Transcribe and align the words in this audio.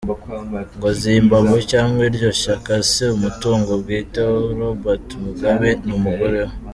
Ngo 0.77 0.89
Zimbabwe 1.03 1.57
cyangwa 1.71 2.01
iryo 2.09 2.29
shyaka 2.41 2.73
si 2.91 3.03
umutungo 3.17 3.71
bwite 3.81 4.19
wa 4.29 4.41
Robert 4.59 5.07
Mugabe 5.23 5.69
n’umugore 5.87 6.41
we. 6.47 6.53